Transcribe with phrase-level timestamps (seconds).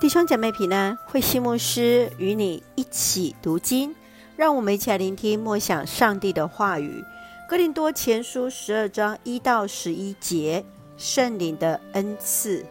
[0.00, 3.94] 弟兄姐妹平安，慧馨牧师与你一起读经，
[4.34, 7.04] 让我们一起来聆听默想上帝的话语。
[7.46, 10.64] 哥林多前书十二章一到十一节，
[10.96, 12.64] 圣灵的恩赐。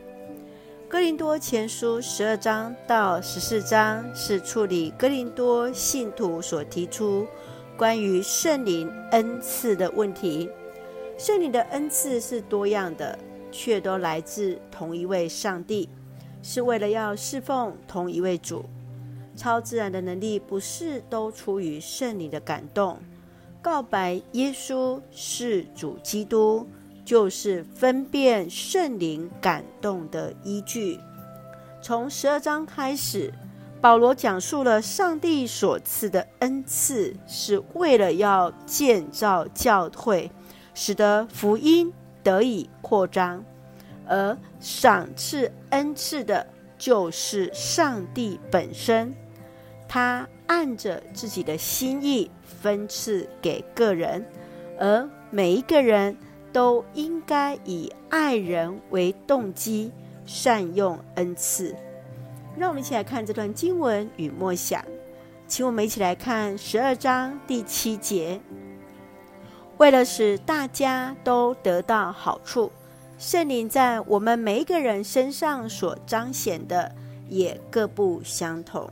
[0.88, 7.28] 哥林多前书十二章到十四章是处理哥林多信徒所提出
[7.78, 10.50] 关于圣灵恩赐的问题。
[11.16, 13.20] 圣灵的恩赐是多样的，
[13.52, 15.88] 却都来自同一位上帝。
[16.41, 18.66] 是为了要侍奉同一位主，
[19.36, 22.98] 超自然的能力不是都出于圣灵的感动。
[23.62, 26.66] 告白耶稣是主基督，
[27.04, 30.98] 就是分辨圣灵感动的依据。
[31.81, 33.34] 从十二章开始，
[33.81, 40.31] 保罗讲述了上帝所赐的恩赐，是为了要建造教会，
[40.73, 43.44] 使得福音得以扩张。
[44.09, 46.45] 而赏赐恩赐的，
[46.80, 49.16] 就是上帝本身。
[49.88, 54.25] 他按着自己的心意分赐给个人，
[54.80, 56.17] 而每一个人
[56.52, 59.92] 都应该以爱人为动机，
[60.25, 61.75] 善用恩赐。
[62.58, 64.84] 让我们一起来看这段经文与默想，
[65.47, 68.41] 请我们一起来看十二章第七节。
[69.78, 72.72] 为了使大家都得到好处。
[73.20, 76.89] 圣灵在我们每一个人身上所彰显的
[77.28, 78.89] 也各不相同。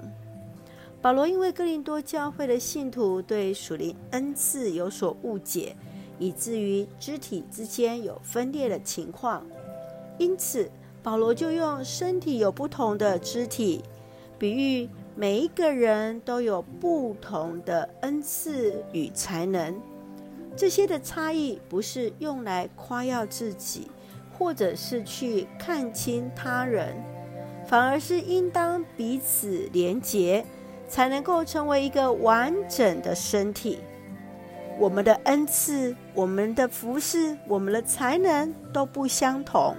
[1.02, 5.74] 保罗因为哥林多教会的信徒对属灵恩赐有所误解，
[6.20, 9.46] 以至于肢体之间有分裂的情况，
[10.18, 10.70] 因此
[11.02, 13.82] 保罗就用身体有不同的肢体，
[14.38, 19.74] 比喻每一个人都有不同的恩赐与才能。
[20.58, 23.90] 这些的差异不是用来夸耀自己。
[24.38, 26.96] 或者是去看清他人，
[27.68, 30.46] 反而是应当彼此连结，
[30.88, 33.80] 才能够成为一个完整的身体。
[34.80, 39.76] 我们的恩赐、我们的服饰、我们的才能都不相同，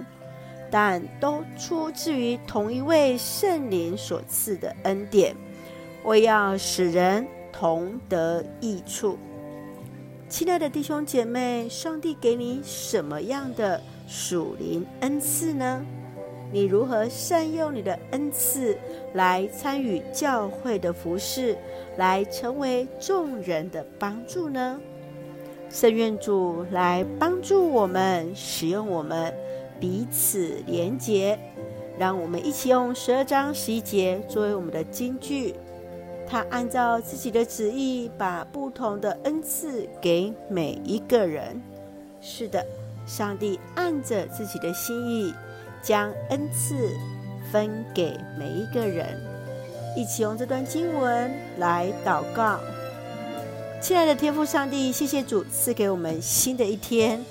[0.70, 5.36] 但都出自于同一位圣灵所赐的恩典，
[6.02, 9.16] 为要使人同得益处。
[10.28, 15.84] 亲爱的弟兄姐妹，上帝给你什么样的属灵恩赐呢？
[16.50, 18.74] 你如何善用你的恩赐
[19.12, 21.54] 来参与教会的服事，
[21.98, 24.80] 来成为众人的帮助呢？
[25.68, 29.34] 圣愿主来帮助我们，使用我们
[29.78, 31.38] 彼此连结，
[31.98, 35.54] 让我们一起用十二章十一节作为我们的金句。
[36.26, 41.60] 他按照自己的旨意，把不同的恩赐给每一个人。
[42.22, 42.64] 是的。
[43.08, 45.34] 上帝按着自己的心意，
[45.82, 46.76] 将恩赐
[47.50, 49.06] 分给每一个人。
[49.96, 52.60] 一起用这段经文来祷告。
[53.80, 57.24] 亲爱的天父上帝，谢谢主赐给我们新的一天，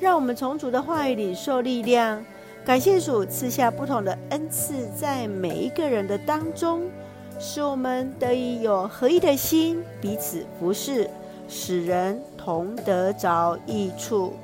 [0.00, 2.24] 让我们从主的话语里受力量。
[2.64, 6.82] 感谢主赐下不同的恩赐在每一个人的当中，
[7.38, 11.08] 使我们得以有合一的心，彼此服侍，
[11.48, 14.34] 使人同得着益处。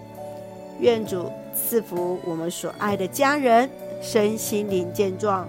[0.81, 3.69] 愿主赐福我们所爱的家人，
[4.01, 5.49] 身心灵健壮，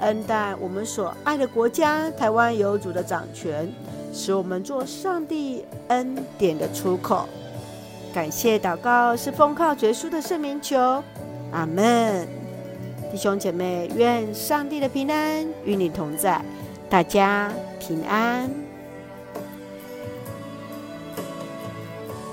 [0.00, 3.72] 恩待我们所爱的国家台湾有主的掌权，
[4.12, 7.28] 使我们做上帝恩典的出口。
[8.12, 11.02] 感谢祷告是奉靠绝书的圣名求，
[11.52, 12.26] 阿门。
[13.12, 16.40] 弟兄姐妹，愿上帝的平安与你同在，
[16.88, 18.50] 大家平安。